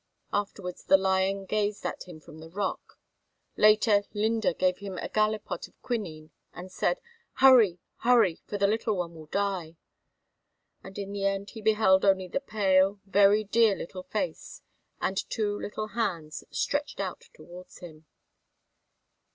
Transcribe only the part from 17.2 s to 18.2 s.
towards him.